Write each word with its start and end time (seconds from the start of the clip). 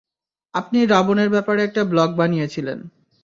আপনি 0.53 0.79
রাবণের 0.85 1.29
ব্যাপারে 1.29 1.59
একটা 1.63 1.81
ব্লগ 1.83 2.09
বানিয়েছিলেন। 2.15 2.79